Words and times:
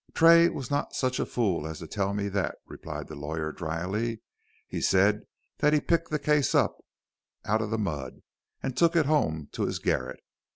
"Tray 0.15 0.49
was 0.49 0.71
not 0.71 0.95
such 0.95 1.19
a 1.19 1.27
fool 1.27 1.67
as 1.67 1.77
to 1.77 1.85
tell 1.85 2.11
me 2.15 2.27
that," 2.29 2.55
replied 2.65 3.07
the 3.07 3.13
lawyer, 3.13 3.51
dryly; 3.51 4.21
"he 4.67 4.81
said 4.81 5.27
that 5.59 5.73
he 5.73 5.79
picked 5.79 6.09
the 6.09 6.17
case 6.17 6.55
up 6.55 6.79
out 7.45 7.61
of 7.61 7.69
the 7.69 7.77
mud, 7.77 8.23
and 8.63 8.75
took 8.75 8.95
it 8.95 9.05
home 9.05 9.49
to 9.51 9.67
his 9.67 9.77
garret. 9.77 10.19